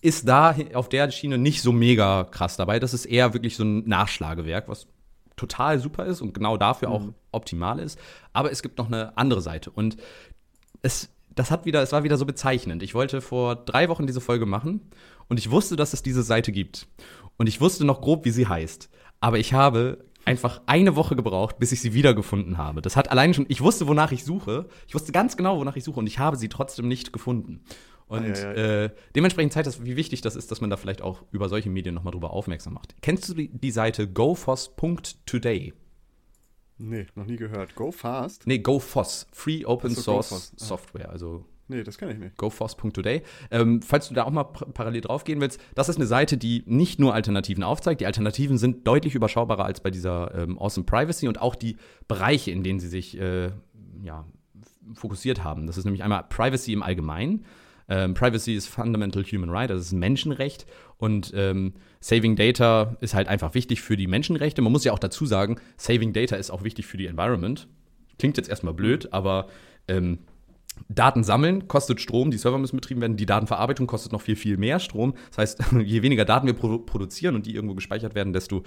ist 0.00 0.28
da 0.28 0.56
auf 0.74 0.88
der 0.88 1.10
Schiene 1.10 1.38
nicht 1.38 1.62
so 1.62 1.72
mega 1.72 2.24
krass 2.24 2.56
dabei. 2.56 2.80
Das 2.80 2.92
ist 2.92 3.06
eher 3.06 3.34
wirklich 3.34 3.56
so 3.56 3.64
ein 3.64 3.88
Nachschlagewerk, 3.88 4.68
was 4.68 4.86
total 5.36 5.78
super 5.78 6.06
ist 6.06 6.20
und 6.20 6.34
genau 6.34 6.56
dafür 6.56 6.88
mhm. 6.88 6.94
auch 6.94 7.02
optimal 7.30 7.78
ist. 7.78 7.98
Aber 8.32 8.50
es 8.50 8.62
gibt 8.62 8.78
noch 8.78 8.88
eine 8.88 9.16
andere 9.16 9.40
Seite. 9.40 9.70
Und 9.70 9.96
es, 10.82 11.08
das 11.34 11.50
hat 11.50 11.64
wieder, 11.64 11.82
es 11.82 11.92
war 11.92 12.04
wieder 12.04 12.16
so 12.16 12.26
bezeichnend. 12.26 12.82
Ich 12.82 12.94
wollte 12.94 13.20
vor 13.20 13.54
drei 13.54 13.88
Wochen 13.88 14.06
diese 14.06 14.20
Folge 14.20 14.44
machen 14.44 14.80
und 15.28 15.38
ich 15.38 15.50
wusste, 15.50 15.76
dass 15.76 15.92
es 15.92 16.02
diese 16.02 16.22
Seite 16.22 16.52
gibt. 16.52 16.88
Und 17.36 17.48
ich 17.48 17.60
wusste 17.60 17.84
noch 17.84 18.00
grob, 18.00 18.24
wie 18.24 18.30
sie 18.30 18.46
heißt. 18.46 18.90
Aber 19.20 19.38
ich 19.38 19.52
habe 19.52 20.04
einfach 20.24 20.60
eine 20.66 20.96
Woche 20.96 21.16
gebraucht, 21.16 21.58
bis 21.58 21.72
ich 21.72 21.80
sie 21.80 21.94
wiedergefunden 21.94 22.58
habe. 22.58 22.82
Das 22.82 22.96
hat 22.96 23.10
allein 23.10 23.34
schon, 23.34 23.46
ich 23.48 23.60
wusste, 23.60 23.86
wonach 23.86 24.12
ich 24.12 24.24
suche. 24.24 24.68
Ich 24.86 24.94
wusste 24.94 25.12
ganz 25.12 25.36
genau, 25.36 25.58
wonach 25.58 25.76
ich 25.76 25.84
suche 25.84 26.00
und 26.00 26.06
ich 26.06 26.18
habe 26.18 26.36
sie 26.36 26.48
trotzdem 26.48 26.88
nicht 26.88 27.12
gefunden. 27.12 27.60
Und 28.06 28.24
ah, 28.24 28.26
ja, 28.26 28.52
ja. 28.54 28.84
Äh, 28.84 28.90
dementsprechend 29.14 29.52
zeigt 29.52 29.66
das, 29.66 29.84
wie 29.84 29.96
wichtig 29.96 30.20
das 30.20 30.36
ist, 30.36 30.50
dass 30.50 30.60
man 30.60 30.70
da 30.70 30.76
vielleicht 30.76 31.02
auch 31.02 31.24
über 31.30 31.48
solche 31.48 31.70
Medien 31.70 31.94
nochmal 31.94 32.12
drüber 32.12 32.30
aufmerksam 32.30 32.74
macht. 32.74 32.94
Kennst 33.00 33.28
du 33.28 33.34
die, 33.34 33.48
die 33.48 33.70
Seite 33.70 34.06
gofos.today? 34.06 35.72
Nee, 36.78 37.06
noch 37.14 37.26
nie 37.26 37.36
gehört. 37.36 37.74
Go 37.74 37.92
Fast? 37.92 38.46
Nee, 38.46 38.58
GoFoss. 38.58 39.28
Free 39.32 39.64
Open 39.64 39.94
so, 39.94 40.00
Source 40.00 40.52
Software. 40.56 41.10
Also 41.10 41.44
Nee, 41.72 41.84
das 41.84 41.96
kenne 41.96 42.12
ich 42.12 42.18
nicht. 42.18 42.36
GoFoss.today. 42.36 43.22
Ähm, 43.50 43.80
falls 43.80 44.08
du 44.08 44.14
da 44.14 44.24
auch 44.24 44.30
mal 44.30 44.44
parallel 44.44 45.00
drauf 45.00 45.24
gehen 45.24 45.40
willst, 45.40 45.58
das 45.74 45.88
ist 45.88 45.96
eine 45.96 46.06
Seite, 46.06 46.36
die 46.36 46.62
nicht 46.66 47.00
nur 47.00 47.14
Alternativen 47.14 47.64
aufzeigt. 47.64 48.02
Die 48.02 48.06
Alternativen 48.06 48.58
sind 48.58 48.86
deutlich 48.86 49.14
überschaubarer 49.14 49.64
als 49.64 49.80
bei 49.80 49.90
dieser 49.90 50.34
ähm, 50.34 50.58
Awesome 50.58 50.84
Privacy 50.84 51.28
und 51.28 51.40
auch 51.40 51.54
die 51.54 51.78
Bereiche, 52.08 52.50
in 52.50 52.62
denen 52.62 52.78
sie 52.78 52.88
sich 52.88 53.18
äh, 53.18 53.52
ja, 54.02 54.26
fokussiert 54.92 55.42
haben. 55.42 55.66
Das 55.66 55.78
ist 55.78 55.84
nämlich 55.84 56.02
einmal 56.02 56.24
Privacy 56.28 56.74
im 56.74 56.82
Allgemeinen. 56.82 57.46
Ähm, 57.88 58.12
Privacy 58.12 58.54
ist 58.54 58.68
Fundamental 58.68 59.24
Human 59.24 59.48
Right, 59.48 59.70
das 59.70 59.80
ist 59.80 59.92
ein 59.92 59.98
Menschenrecht. 59.98 60.66
Und 60.98 61.32
ähm, 61.34 61.72
Saving 62.00 62.36
Data 62.36 62.96
ist 63.00 63.14
halt 63.14 63.28
einfach 63.28 63.54
wichtig 63.54 63.80
für 63.80 63.96
die 63.96 64.08
Menschenrechte. 64.08 64.60
Man 64.60 64.72
muss 64.72 64.84
ja 64.84 64.92
auch 64.92 64.98
dazu 64.98 65.24
sagen, 65.24 65.56
Saving 65.78 66.12
Data 66.12 66.36
ist 66.36 66.50
auch 66.50 66.64
wichtig 66.64 66.86
für 66.86 66.98
die 66.98 67.06
Environment. 67.06 67.66
Klingt 68.18 68.36
jetzt 68.36 68.50
erstmal 68.50 68.74
blöd, 68.74 69.12
aber 69.12 69.46
ähm, 69.88 70.18
Daten 70.88 71.24
sammeln 71.24 71.68
kostet 71.68 72.00
Strom, 72.00 72.30
die 72.30 72.38
Server 72.38 72.58
müssen 72.58 72.76
betrieben 72.76 73.00
werden, 73.00 73.16
die 73.16 73.26
Datenverarbeitung 73.26 73.86
kostet 73.86 74.12
noch 74.12 74.20
viel, 74.20 74.36
viel 74.36 74.56
mehr 74.56 74.78
Strom. 74.78 75.14
Das 75.30 75.38
heißt, 75.38 75.64
je 75.84 76.02
weniger 76.02 76.24
Daten 76.24 76.46
wir 76.46 76.54
produ 76.54 76.78
produzieren 76.78 77.34
und 77.34 77.46
die 77.46 77.54
irgendwo 77.54 77.74
gespeichert 77.74 78.14
werden, 78.14 78.32
desto 78.32 78.62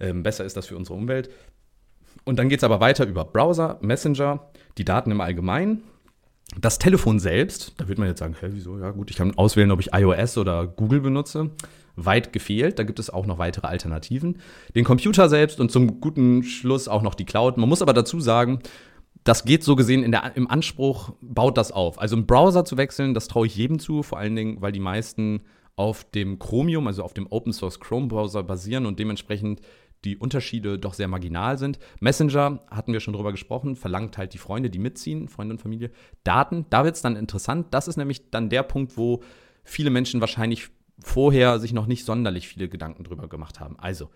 ähm, 0.00 0.22
besser 0.22 0.44
ist 0.44 0.56
das 0.56 0.66
für 0.66 0.76
unsere 0.76 0.96
Umwelt. 0.96 1.30
Und 2.24 2.38
dann 2.38 2.48
geht 2.48 2.60
es 2.60 2.64
aber 2.64 2.80
weiter 2.80 3.06
über 3.06 3.24
Browser, 3.24 3.78
Messenger, 3.80 4.50
die 4.76 4.84
Daten 4.84 5.10
im 5.10 5.20
Allgemeinen. 5.20 5.82
Das 6.58 6.78
Telefon 6.78 7.18
selbst, 7.20 7.74
da 7.76 7.88
wird 7.88 7.98
man 7.98 8.08
jetzt 8.08 8.20
sagen, 8.20 8.34
hä, 8.40 8.48
wieso? 8.52 8.78
Ja, 8.78 8.90
gut, 8.90 9.10
ich 9.10 9.16
kann 9.16 9.36
auswählen, 9.36 9.70
ob 9.70 9.80
ich 9.80 9.92
iOS 9.92 10.38
oder 10.38 10.66
Google 10.66 11.00
benutze. 11.00 11.50
Weit 11.94 12.32
gefehlt, 12.32 12.78
da 12.78 12.84
gibt 12.84 12.98
es 12.98 13.10
auch 13.10 13.26
noch 13.26 13.38
weitere 13.38 13.66
Alternativen. 13.66 14.38
Den 14.74 14.84
Computer 14.84 15.28
selbst 15.28 15.60
und 15.60 15.70
zum 15.70 16.00
guten 16.00 16.44
Schluss 16.44 16.88
auch 16.88 17.02
noch 17.02 17.14
die 17.14 17.26
Cloud. 17.26 17.58
Man 17.58 17.68
muss 17.68 17.82
aber 17.82 17.92
dazu 17.92 18.20
sagen, 18.20 18.60
das 19.28 19.44
geht 19.44 19.62
so 19.62 19.76
gesehen 19.76 20.02
in 20.02 20.10
der, 20.10 20.36
im 20.36 20.50
Anspruch, 20.50 21.12
baut 21.20 21.58
das 21.58 21.70
auf. 21.70 22.00
Also 22.00 22.16
einen 22.16 22.26
Browser 22.26 22.64
zu 22.64 22.78
wechseln, 22.78 23.12
das 23.12 23.28
traue 23.28 23.46
ich 23.46 23.54
jedem 23.54 23.78
zu, 23.78 24.02
vor 24.02 24.18
allen 24.18 24.34
Dingen, 24.34 24.62
weil 24.62 24.72
die 24.72 24.80
meisten 24.80 25.42
auf 25.76 26.04
dem 26.04 26.38
Chromium, 26.38 26.86
also 26.86 27.02
auf 27.02 27.12
dem 27.12 27.26
Open 27.30 27.52
Source 27.52 27.78
Chrome 27.78 28.08
Browser 28.08 28.42
basieren 28.42 28.86
und 28.86 28.98
dementsprechend 28.98 29.60
die 30.04 30.16
Unterschiede 30.16 30.78
doch 30.78 30.94
sehr 30.94 31.08
marginal 31.08 31.58
sind. 31.58 31.78
Messenger, 32.00 32.60
hatten 32.70 32.94
wir 32.94 33.00
schon 33.00 33.12
drüber 33.12 33.30
gesprochen, 33.32 33.76
verlangt 33.76 34.16
halt 34.16 34.32
die 34.32 34.38
Freunde, 34.38 34.70
die 34.70 34.78
mitziehen, 34.78 35.28
Freunde 35.28 35.52
und 35.52 35.60
Familie. 35.60 35.90
Daten, 36.24 36.64
da 36.70 36.84
wird 36.84 36.96
es 36.96 37.02
dann 37.02 37.14
interessant. 37.14 37.66
Das 37.72 37.86
ist 37.86 37.98
nämlich 37.98 38.30
dann 38.30 38.48
der 38.48 38.62
Punkt, 38.62 38.96
wo 38.96 39.22
viele 39.62 39.90
Menschen 39.90 40.22
wahrscheinlich 40.22 40.70
vorher 41.00 41.60
sich 41.60 41.74
noch 41.74 41.86
nicht 41.86 42.06
sonderlich 42.06 42.48
viele 42.48 42.70
Gedanken 42.70 43.04
drüber 43.04 43.28
gemacht 43.28 43.60
haben. 43.60 43.78
Also, 43.78 44.08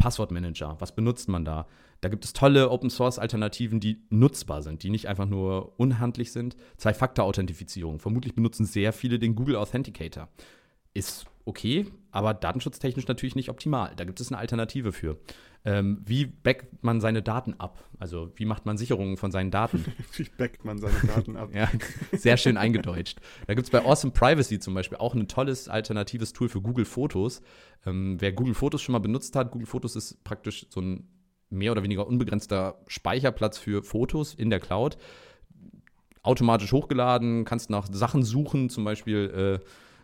Passwortmanager, 0.00 0.76
was 0.80 0.94
benutzt 0.94 1.28
man 1.28 1.44
da? 1.44 1.68
Da 2.00 2.08
gibt 2.08 2.24
es 2.24 2.32
tolle 2.32 2.70
Open-Source-Alternativen, 2.70 3.78
die 3.78 4.02
nutzbar 4.08 4.62
sind, 4.62 4.82
die 4.82 4.90
nicht 4.90 5.06
einfach 5.06 5.26
nur 5.26 5.78
unhandlich 5.78 6.32
sind. 6.32 6.56
Zwei-Faktor-Authentifizierung. 6.78 8.00
Vermutlich 8.00 8.34
benutzen 8.34 8.64
sehr 8.64 8.92
viele 8.92 9.18
den 9.18 9.36
Google 9.36 9.56
Authenticator. 9.56 10.28
Ist 10.94 11.26
okay, 11.44 11.86
aber 12.10 12.34
datenschutztechnisch 12.34 13.06
natürlich 13.06 13.36
nicht 13.36 13.50
optimal. 13.50 13.92
Da 13.94 14.04
gibt 14.04 14.20
es 14.20 14.32
eine 14.32 14.38
Alternative 14.38 14.92
für. 14.92 15.18
Ähm, 15.64 16.00
wie 16.06 16.24
backt 16.24 16.82
man 16.82 17.00
seine 17.00 17.20
Daten 17.20 17.54
ab? 17.58 17.84
Also 17.98 18.32
wie 18.36 18.46
macht 18.46 18.64
man 18.64 18.78
Sicherungen 18.78 19.18
von 19.18 19.30
seinen 19.30 19.50
Daten? 19.50 19.84
wie 20.16 20.26
backt 20.38 20.64
man 20.64 20.78
seine 20.78 20.98
Daten 21.06 21.36
ab? 21.36 21.50
ja, 21.54 21.68
sehr 22.12 22.38
schön 22.38 22.56
eingedeutscht. 22.56 23.18
Da 23.46 23.54
gibt 23.54 23.66
es 23.66 23.70
bei 23.70 23.84
Awesome 23.84 24.12
Privacy 24.12 24.58
zum 24.58 24.72
Beispiel 24.72 24.96
auch 24.96 25.14
ein 25.14 25.28
tolles 25.28 25.68
alternatives 25.68 26.32
Tool 26.32 26.48
für 26.48 26.62
Google 26.62 26.86
Fotos. 26.86 27.42
Ähm, 27.84 28.16
wer 28.20 28.32
Google 28.32 28.54
Fotos 28.54 28.80
schon 28.80 28.94
mal 28.94 29.00
benutzt 29.00 29.36
hat, 29.36 29.50
Google 29.50 29.66
Fotos 29.66 29.96
ist 29.96 30.24
praktisch 30.24 30.66
so 30.70 30.80
ein 30.80 31.08
mehr 31.50 31.72
oder 31.72 31.82
weniger 31.82 32.06
unbegrenzter 32.06 32.80
Speicherplatz 32.86 33.58
für 33.58 33.82
Fotos 33.82 34.34
in 34.34 34.48
der 34.48 34.60
Cloud. 34.60 34.96
Automatisch 36.22 36.72
hochgeladen, 36.72 37.44
kannst 37.44 37.70
nach 37.70 37.86
Sachen 37.90 38.22
suchen, 38.22 38.70
zum 38.70 38.84
Beispiel 38.84 39.60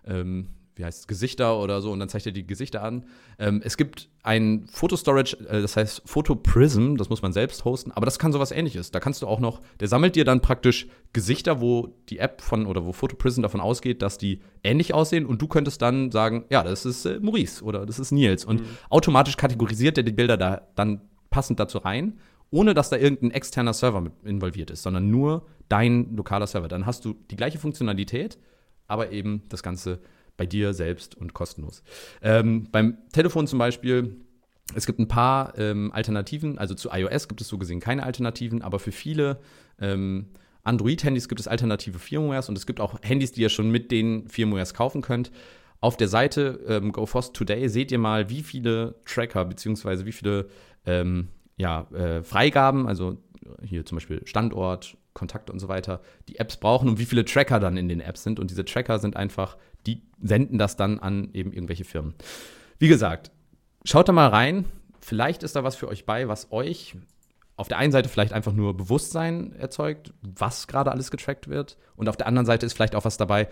äh, 0.07 0.13
ähm, 0.21 0.49
wie 0.77 0.85
heißt 0.85 1.01
es, 1.01 1.07
Gesichter 1.07 1.59
oder 1.59 1.81
so 1.81 1.91
und 1.91 1.99
dann 1.99 2.09
zeigt 2.09 2.27
er 2.27 2.33
die 2.33 2.47
Gesichter 2.47 2.83
an. 2.83 3.05
Ähm, 3.39 3.63
es 3.65 3.77
gibt 3.77 4.09
ein 4.23 4.67
Fotostorage, 4.71 5.37
äh, 5.49 5.63
das 5.63 5.77
heißt 5.77 6.03
Photoprism, 6.05 6.97
das 6.97 7.09
muss 7.09 7.23
man 7.23 7.33
selbst 7.33 7.65
hosten, 7.65 7.93
aber 7.93 8.05
das 8.05 8.19
kann 8.19 8.33
sowas 8.33 8.53
ähnliches. 8.53 8.91
Da 8.91 9.01
kannst 9.01 9.23
du 9.23 9.27
auch 9.27 9.41
noch, 9.41 9.63
der 9.81 9.89
sammelt 9.89 10.17
dir 10.17 10.25
dann 10.25 10.43
praktisch 10.43 10.87
Gesichter, 11.15 11.61
wo 11.63 11.95
die 12.11 12.19
App 12.19 12.43
von 12.43 12.67
oder 12.67 12.85
wo 12.85 12.93
Photoprism 12.93 13.43
davon 13.43 13.61
ausgeht, 13.61 14.03
dass 14.03 14.19
die 14.19 14.41
ähnlich 14.63 14.93
aussehen 14.93 15.25
und 15.25 15.41
du 15.41 15.49
könntest 15.49 15.81
dann 15.81 16.13
sagen, 16.13 16.45
ja, 16.51 16.63
das 16.63 16.85
ist 16.85 17.07
äh, 17.07 17.19
Maurice 17.21 17.65
oder 17.65 17.87
das 17.87 17.99
ist 17.99 18.13
Nils 18.13 18.45
und 18.45 18.61
mhm. 18.61 18.67
automatisch 18.91 19.39
kategorisiert 19.39 19.97
er 19.97 20.05
die 20.05 20.13
Bilder 20.13 20.37
da 20.37 20.69
dann 20.75 21.01
passend 21.31 21.59
dazu 21.59 21.79
rein, 21.79 22.19
ohne 22.51 22.75
dass 22.75 22.91
da 22.91 22.97
irgendein 22.97 23.31
externer 23.31 23.73
Server 23.73 24.03
mit 24.03 24.13
involviert 24.25 24.71
ist, 24.71 24.83
sondern 24.83 25.11
nur 25.11 25.47
dein 25.69 26.15
lokaler 26.15 26.47
Server. 26.47 26.69
Dann 26.69 26.85
hast 26.87 27.05
du 27.05 27.15
die 27.31 27.37
gleiche 27.37 27.59
Funktionalität, 27.59 28.39
aber 28.87 29.11
eben 29.11 29.43
das 29.49 29.63
Ganze 29.63 30.01
bei 30.37 30.47
dir 30.47 30.75
selbst 30.75 31.15
und 31.15 31.35
kostenlos. 31.35 31.83
Ähm, 32.23 32.69
beim 32.71 32.99
Telefon 33.13 33.47
zum 33.47 33.59
Beispiel, 33.59 34.17
es 34.75 34.87
gibt 34.87 34.99
ein 34.99 35.09
paar 35.09 35.59
ähm, 35.59 35.93
Alternativen, 35.93 36.59
also 36.59 36.75
zu 36.75 36.91
iOS 36.93 37.29
gibt 37.29 37.41
es 37.41 37.49
so 37.49 37.59
gesehen 37.59 37.81
keine 37.81 38.03
Alternativen, 38.03 38.63
aber 38.63 38.79
für 38.79 38.93
viele 38.93 39.39
ähm, 39.81 40.27
Android-Handys 40.65 41.29
gibt 41.29 41.41
es 41.41 41.49
alternative 41.49 41.99
Firmwares 41.99 42.49
und 42.49 42.59
es 42.59 42.67
gibt 42.67 42.81
auch 42.81 42.99
Handys, 43.03 43.33
die 43.33 43.43
ihr 43.43 43.49
schon 43.49 43.71
mit 43.71 43.91
den 43.91 44.29
Firmwares 44.29 44.75
kaufen 44.75 45.01
könnt. 45.01 45.31
Auf 45.81 45.97
der 45.97 46.09
Seite 46.09 46.61
ähm, 46.67 46.93
GoFoss 46.93 47.33
Today 47.33 47.69
seht 47.69 47.93
ihr 47.93 47.99
mal, 47.99 48.29
wie 48.31 48.43
viele 48.43 48.97
Tracker 49.05 49.45
bzw. 49.45 50.05
wie 50.05 50.13
viele 50.13 50.49
ähm, 50.85 51.29
ja, 51.57 51.83
äh, 51.93 52.23
Freigaben, 52.23 52.89
also 52.89 53.19
hier 53.63 53.85
zum 53.85 53.97
Beispiel 53.97 54.23
Standort, 54.27 54.97
Kontakte 55.15 55.53
und 55.53 55.59
so 55.59 55.69
weiter, 55.69 56.01
die 56.29 56.39
Apps 56.39 56.57
brauchen 56.57 56.89
und 56.89 56.99
wie 56.99 57.05
viele 57.05 57.25
Tracker 57.25 57.61
dann 57.61 57.77
in 57.77 57.89
den 57.89 58.01
Apps 58.01 58.23
sind. 58.23 58.39
Und 58.39 58.51
diese 58.51 58.65
Tracker 58.65 58.99
sind 58.99 59.17
einfach, 59.17 59.57
die 59.87 60.03
senden 60.21 60.59
das 60.59 60.77
dann 60.77 60.99
an 60.99 61.31
eben 61.33 61.53
irgendwelche 61.53 61.85
Firmen. 61.85 62.15
Wie 62.79 62.89
gesagt, 62.89 63.31
schaut 63.85 64.09
da 64.09 64.13
mal 64.13 64.29
rein. 64.29 64.65
Vielleicht 65.01 65.43
ist 65.43 65.57
da 65.57 65.65
was 65.65 65.77
für 65.77 65.89
euch 65.89 66.05
bei, 66.05 66.29
was 66.29 66.51
euch 66.53 66.97
auf 67.57 67.69
der 67.69 67.79
einen 67.79 67.93
Seite 67.93 68.09
vielleicht 68.09 68.33
einfach 68.33 68.53
nur 68.53 68.77
Bewusstsein 68.77 69.53
erzeugt, 69.53 70.13
was 70.21 70.67
gerade 70.67 70.93
alles 70.93 71.11
getrackt 71.11 71.49
wird. 71.49 71.79
Und 71.97 72.09
auf 72.09 72.17
der 72.17 72.27
anderen 72.27 72.47
Seite 72.47 72.67
ist 72.67 72.75
vielleicht 72.75 72.95
auch 72.95 73.05
was 73.05 73.17
dabei, 73.17 73.49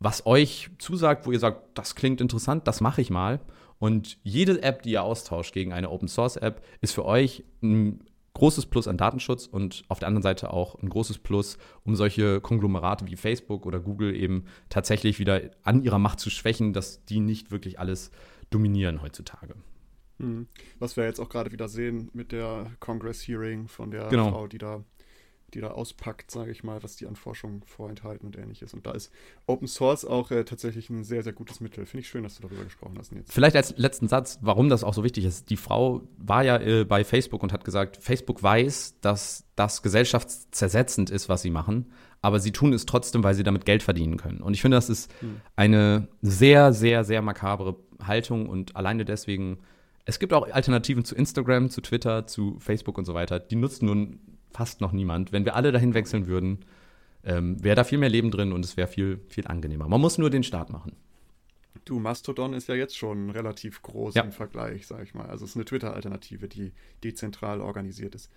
was 0.00 0.26
euch 0.26 0.70
zusagt, 0.78 1.26
wo 1.26 1.32
ihr 1.32 1.38
sagt, 1.38 1.78
das 1.78 1.94
klingt 1.94 2.20
interessant, 2.20 2.66
das 2.66 2.80
mache 2.80 3.00
ich 3.00 3.10
mal. 3.10 3.40
Und 3.78 4.18
jede 4.22 4.62
App, 4.62 4.82
die 4.82 4.92
ihr 4.92 5.02
austauscht 5.02 5.52
gegen 5.52 5.72
eine 5.72 5.90
Open 5.90 6.08
Source 6.08 6.36
App, 6.36 6.62
ist 6.80 6.94
für 6.94 7.04
euch 7.04 7.44
ein 7.62 8.00
großes 8.34 8.66
Plus 8.66 8.88
an 8.88 8.98
Datenschutz 8.98 9.46
und 9.46 9.84
auf 9.88 10.00
der 10.00 10.08
anderen 10.08 10.22
Seite 10.22 10.52
auch 10.52 10.74
ein 10.82 10.88
großes 10.88 11.18
Plus, 11.18 11.56
um 11.84 11.96
solche 11.96 12.40
Konglomerate 12.40 13.06
wie 13.06 13.16
Facebook 13.16 13.64
oder 13.64 13.80
Google 13.80 14.14
eben 14.14 14.44
tatsächlich 14.68 15.18
wieder 15.18 15.40
an 15.62 15.82
ihrer 15.82 15.98
Macht 15.98 16.20
zu 16.20 16.30
schwächen, 16.30 16.72
dass 16.72 17.04
die 17.04 17.20
nicht 17.20 17.50
wirklich 17.50 17.78
alles 17.78 18.10
dominieren 18.50 19.02
heutzutage. 19.02 19.54
Hm. 20.18 20.46
Was 20.78 20.96
wir 20.96 21.04
jetzt 21.04 21.20
auch 21.20 21.28
gerade 21.28 21.52
wieder 21.52 21.68
sehen 21.68 22.10
mit 22.12 22.32
der 22.32 22.70
Congress-Hearing 22.80 23.68
von 23.68 23.90
der 23.90 24.08
genau. 24.08 24.30
Frau, 24.30 24.46
die 24.46 24.58
da 24.58 24.84
die 25.54 25.60
da 25.60 25.70
auspackt, 25.70 26.30
sage 26.30 26.50
ich 26.50 26.64
mal, 26.64 26.82
was 26.82 26.96
die 26.96 27.06
an 27.06 27.16
Forschung 27.16 27.62
vorenthalten 27.64 28.26
und 28.26 28.36
ähnliches. 28.36 28.74
Und 28.74 28.86
da 28.86 28.92
ist 28.92 29.12
Open 29.46 29.68
Source 29.68 30.04
auch 30.04 30.30
äh, 30.30 30.44
tatsächlich 30.44 30.90
ein 30.90 31.04
sehr, 31.04 31.22
sehr 31.22 31.32
gutes 31.32 31.60
Mittel. 31.60 31.86
Finde 31.86 32.02
ich 32.02 32.08
schön, 32.08 32.22
dass 32.22 32.36
du 32.36 32.42
darüber 32.42 32.64
gesprochen 32.64 32.96
hast 32.98 33.12
jetzt. 33.12 33.32
Vielleicht 33.32 33.56
als 33.56 33.76
letzten 33.76 34.08
Satz, 34.08 34.38
warum 34.42 34.68
das 34.68 34.84
auch 34.84 34.94
so 34.94 35.04
wichtig 35.04 35.24
ist. 35.24 35.50
Die 35.50 35.56
Frau 35.56 36.02
war 36.18 36.44
ja 36.44 36.58
äh, 36.58 36.84
bei 36.84 37.04
Facebook 37.04 37.42
und 37.42 37.52
hat 37.52 37.64
gesagt, 37.64 37.98
Facebook 38.00 38.42
weiß, 38.42 39.00
dass 39.00 39.46
das 39.56 39.82
gesellschaftszersetzend 39.82 41.10
ist, 41.10 41.28
was 41.28 41.42
sie 41.42 41.50
machen, 41.50 41.92
aber 42.20 42.40
sie 42.40 42.52
tun 42.52 42.72
es 42.72 42.86
trotzdem, 42.86 43.22
weil 43.22 43.34
sie 43.34 43.44
damit 43.44 43.64
Geld 43.64 43.82
verdienen 43.82 44.16
können. 44.16 44.40
Und 44.40 44.54
ich 44.54 44.62
finde, 44.62 44.76
das 44.76 44.90
ist 44.90 45.12
hm. 45.20 45.40
eine 45.56 46.08
sehr, 46.22 46.72
sehr, 46.72 47.04
sehr 47.04 47.22
makabre 47.22 47.76
Haltung 48.02 48.48
und 48.48 48.74
alleine 48.74 49.04
deswegen 49.04 49.58
es 50.06 50.18
gibt 50.18 50.32
auch 50.32 50.50
Alternativen 50.50 51.04
zu 51.04 51.14
Instagram, 51.14 51.70
zu 51.70 51.80
Twitter, 51.80 52.26
zu 52.26 52.58
Facebook 52.58 52.98
und 52.98 53.06
so 53.06 53.14
weiter. 53.14 53.40
Die 53.40 53.56
nutzen 53.56 53.86
nun 53.86 54.20
fast 54.54 54.80
noch 54.80 54.92
niemand. 54.92 55.32
Wenn 55.32 55.44
wir 55.44 55.56
alle 55.56 55.72
dahin 55.72 55.94
wechseln 55.94 56.26
würden, 56.26 56.64
ähm, 57.24 57.62
wäre 57.62 57.76
da 57.76 57.84
viel 57.84 57.98
mehr 57.98 58.08
Leben 58.08 58.30
drin 58.30 58.52
und 58.52 58.64
es 58.64 58.76
wäre 58.76 58.88
viel, 58.88 59.20
viel 59.28 59.46
angenehmer. 59.46 59.88
Man 59.88 60.00
muss 60.00 60.18
nur 60.18 60.30
den 60.30 60.42
Start 60.42 60.70
machen. 60.70 60.92
Du, 61.84 61.98
Mastodon 61.98 62.54
ist 62.54 62.68
ja 62.68 62.74
jetzt 62.74 62.96
schon 62.96 63.30
relativ 63.30 63.82
groß 63.82 64.14
ja. 64.14 64.22
im 64.22 64.32
Vergleich, 64.32 64.86
sag 64.86 65.02
ich 65.02 65.14
mal. 65.14 65.26
Also 65.26 65.44
es 65.44 65.50
ist 65.50 65.56
eine 65.56 65.64
Twitter-Alternative, 65.64 66.48
die 66.48 66.72
dezentral 67.02 67.60
organisiert 67.60 68.14
ist. 68.14 68.30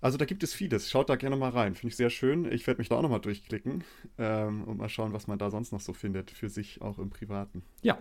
Also 0.00 0.16
da 0.16 0.24
gibt 0.24 0.42
es 0.42 0.54
vieles. 0.54 0.90
Schaut 0.90 1.10
da 1.10 1.16
gerne 1.16 1.36
mal 1.36 1.50
rein. 1.50 1.74
Finde 1.74 1.88
ich 1.88 1.96
sehr 1.96 2.10
schön. 2.10 2.50
Ich 2.50 2.66
werde 2.66 2.78
mich 2.78 2.88
da 2.88 2.96
auch 2.96 3.02
nochmal 3.02 3.20
durchklicken 3.20 3.84
ähm, 4.16 4.64
und 4.64 4.78
mal 4.78 4.88
schauen, 4.88 5.12
was 5.12 5.26
man 5.26 5.38
da 5.38 5.50
sonst 5.50 5.72
noch 5.72 5.80
so 5.80 5.92
findet, 5.92 6.30
für 6.30 6.48
sich 6.48 6.80
auch 6.80 6.98
im 6.98 7.10
Privaten. 7.10 7.62
Ja, 7.82 7.98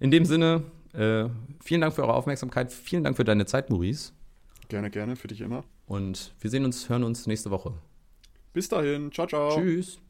in 0.00 0.10
dem 0.10 0.24
Sinne, 0.24 0.62
äh, 0.92 1.28
vielen 1.62 1.80
Dank 1.80 1.94
für 1.94 2.02
eure 2.02 2.14
Aufmerksamkeit. 2.14 2.72
Vielen 2.72 3.04
Dank 3.04 3.16
für 3.16 3.24
deine 3.24 3.46
Zeit, 3.46 3.70
Maurice. 3.70 4.12
Gerne, 4.68 4.90
gerne, 4.90 5.16
für 5.16 5.28
dich 5.28 5.40
immer. 5.40 5.64
Und 5.86 6.34
wir 6.40 6.50
sehen 6.50 6.64
uns, 6.64 6.88
hören 6.88 7.04
uns 7.04 7.26
nächste 7.26 7.50
Woche. 7.50 7.74
Bis 8.52 8.68
dahin. 8.68 9.12
Ciao, 9.12 9.26
ciao. 9.26 9.56
Tschüss. 9.56 10.00